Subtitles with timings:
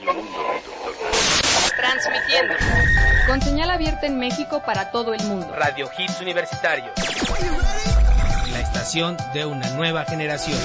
[0.00, 0.38] Extraño mundo
[1.76, 2.54] Transmitiendo.
[3.26, 5.54] Con señal abierta en México para todo el mundo.
[5.54, 6.90] Radio Hits Universitarios.
[8.52, 10.58] La estación de una nueva generación.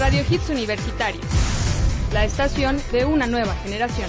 [0.00, 1.22] Radio Hits Universitarios.
[2.14, 4.08] La estación de una nueva generación.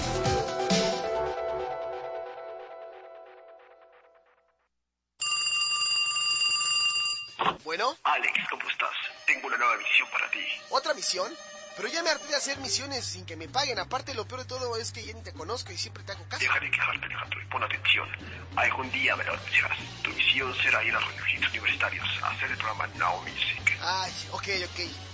[7.66, 8.89] Bueno, Alex, ¿cómo estás?
[9.28, 10.39] Tengo una nueva misión para ti.
[10.70, 11.30] ¿otra misión?
[11.75, 13.78] Pero ya me harté de hacer misiones sin que me paguen.
[13.78, 16.23] Aparte, lo peor de todo es que ya ni te conozco y siempre te hago
[16.30, 16.39] caso.
[16.39, 18.08] Deja de quejarte, Alejandro, y pon atención.
[18.55, 19.78] Algún día me lo anunciarás.
[20.03, 23.78] Tu misión será ir a Radio Hits Universitarios a hacer el programa Now Music.
[23.81, 25.11] Ay, ok, ok.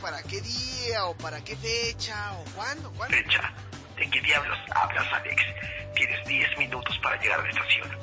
[0.00, 1.04] ¿Para qué día?
[1.06, 2.32] ¿O para qué fecha?
[2.34, 2.92] ¿O cuándo?
[2.92, 3.16] ¿Cuándo?
[3.16, 3.52] Fecha.
[3.96, 5.42] ¿De qué diablos hablas, Alex?
[5.96, 7.98] Tienes 10 minutos para llegar a la estación.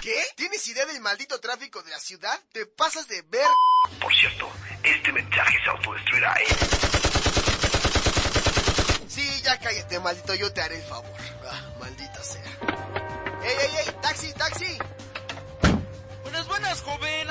[0.00, 0.24] ¿Qué?
[0.34, 2.36] ¿Tienes idea del maldito tráfico de la ciudad?
[2.52, 3.46] ¿Te pasas de ver?
[4.00, 4.50] Por cierto,
[4.82, 6.46] este mensaje se autodestruirá, ¿eh?
[9.06, 10.34] Sí, ya cállate, maldito.
[10.34, 11.16] Yo te haré el favor.
[11.48, 12.42] Ah, maldita sea.
[13.44, 13.94] ¡Ey, ey, ey!
[14.02, 14.78] ¡Taxi, taxi!
[16.22, 17.30] Buenas, buenas, joven.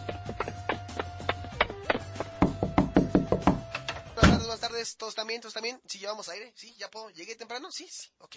[4.81, 4.97] Tardes.
[4.97, 5.41] ¿Todos también?
[5.41, 5.79] ¿Todos también?
[5.87, 6.53] ¿Sí llevamos aire?
[6.55, 6.73] ¿Sí?
[6.77, 7.09] ¿Ya puedo?
[7.11, 7.69] ¿Llegué temprano?
[7.71, 8.09] Sí, sí.
[8.19, 8.35] Ok.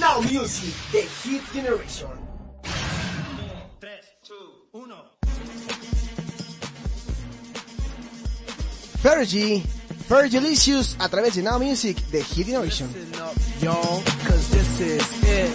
[0.00, 2.10] Now Music, The Hit Generation.
[3.78, 4.38] 3, 2,
[4.72, 5.18] 1.
[9.02, 9.62] Fergie,
[10.08, 12.88] Fergalicious a través de Now Music, The Hit Generation.
[12.92, 15.54] Listen up, y'all, cause this is it.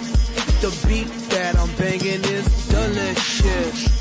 [0.62, 4.01] The beat that I'm banging is delicious.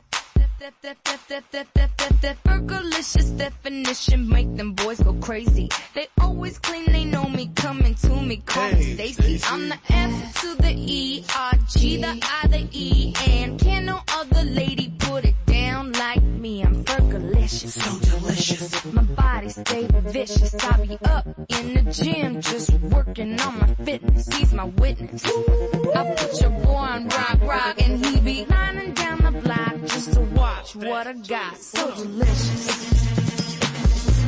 [2.45, 5.69] Fergalicious definition make them boys go crazy.
[5.95, 9.41] They always claim they know me, coming to me, call me Stacy.
[9.47, 14.01] I'm the F to the E, R, G, the I, the E, and can no
[14.13, 16.61] other lady put it down like me.
[16.61, 18.85] I'm Fergalicious, so delicious.
[18.85, 20.53] My body stay vicious.
[20.63, 21.20] I be up
[21.59, 24.27] in the gym, just working on my fitness.
[24.35, 25.23] He's my witness.
[25.25, 30.13] I put your boy on rock, rock, and he be lining down the block just
[30.13, 31.57] to watch what I got.
[31.57, 32.67] So delicious.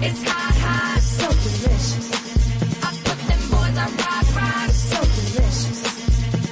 [0.06, 2.84] It's hot, hot, so delicious.
[2.84, 5.82] I put them boys on rock, rock, so delicious.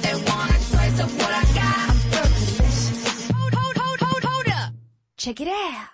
[0.02, 1.90] They want a taste of what I got.
[1.90, 3.30] I'm Fergalicious.
[3.32, 4.72] Hold, hold, hold, hold, hold up.
[5.16, 5.91] Check it out.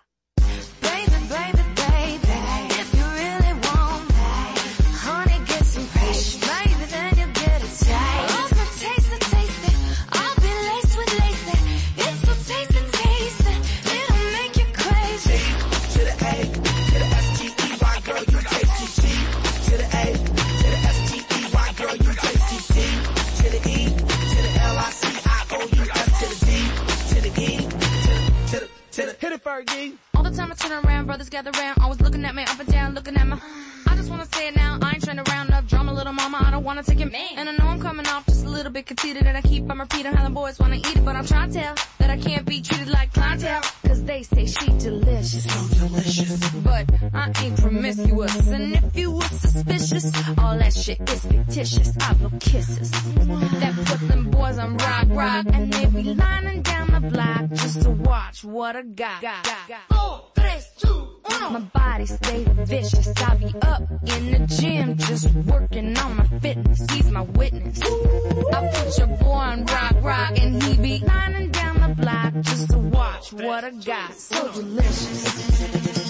[31.43, 33.38] Gather round, always looking at me up and down, looking at my.
[33.87, 36.38] I just wanna say it now, I ain't trying to round up drama, little mama,
[36.44, 37.12] I don't wanna take it.
[37.12, 37.29] Man.
[37.37, 39.79] And I know I'm coming off just a little bit conceited, and I keep on
[39.79, 42.44] repeating how the boys wanna eat it, but I'm trying to tell that I can't
[42.44, 45.44] be treated like clientele, cause they say she delicious.
[45.44, 46.50] So delicious.
[46.55, 50.06] But I ain't promiscuous, and if you were suspicious,
[50.38, 51.96] all that shit is fictitious.
[52.00, 52.90] I blow kisses.
[52.90, 57.82] That put them boys on rock, rock, and they be lining down the block just
[57.82, 59.23] to watch what I got.
[59.23, 59.81] got, got.
[59.88, 61.08] Four, tres, two.
[61.40, 63.12] My body stay vicious.
[63.17, 66.85] I be up in the gym just working on my fitness.
[66.90, 67.81] He's my witness.
[67.82, 72.70] I put your boy on rock, rock, and he be lining down the block just
[72.70, 74.14] to watch what I got.
[74.14, 76.08] So delicious.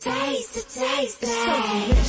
[0.00, 1.28] Taste it, taste it.
[1.28, 2.01] So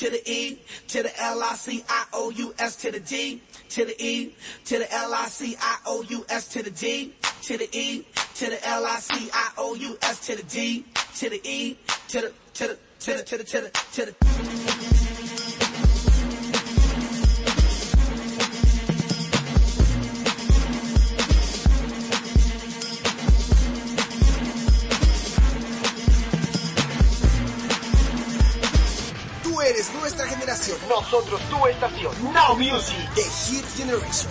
[0.00, 0.58] to the E,
[0.88, 7.12] to the L-I-C-I-O-U-S, to the D, to the E, to the L-I-C-I-O-U-S, to the D,
[7.42, 10.86] to the E, to the L-I-C-I-O-U-S, to the D,
[11.16, 11.76] to the E,
[12.08, 14.59] to the, to the, to the, to the, to the, to the.
[30.88, 32.96] Nosotros, tu estación, Now Music.
[33.14, 34.30] The Hit Generation.